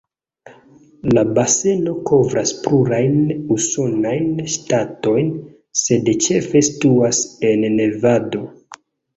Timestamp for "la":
1.17-1.23